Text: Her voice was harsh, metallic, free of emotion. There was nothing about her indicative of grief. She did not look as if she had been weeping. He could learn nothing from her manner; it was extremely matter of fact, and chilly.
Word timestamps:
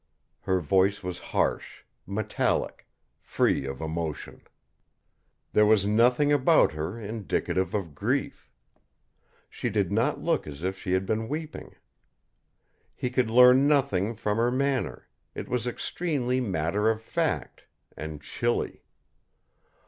Her 0.39 0.59
voice 0.59 1.03
was 1.03 1.19
harsh, 1.19 1.83
metallic, 2.07 2.87
free 3.19 3.67
of 3.67 3.81
emotion. 3.81 4.41
There 5.53 5.67
was 5.67 5.85
nothing 5.85 6.33
about 6.33 6.71
her 6.71 6.99
indicative 6.99 7.75
of 7.75 7.93
grief. 7.93 8.49
She 9.47 9.69
did 9.69 9.91
not 9.91 10.19
look 10.19 10.47
as 10.47 10.63
if 10.63 10.75
she 10.79 10.93
had 10.93 11.05
been 11.05 11.27
weeping. 11.29 11.75
He 12.95 13.11
could 13.11 13.29
learn 13.29 13.67
nothing 13.67 14.15
from 14.15 14.37
her 14.39 14.49
manner; 14.49 15.07
it 15.35 15.47
was 15.47 15.67
extremely 15.67 16.41
matter 16.41 16.89
of 16.89 16.99
fact, 17.03 17.65
and 17.95 18.23
chilly. 18.23 18.81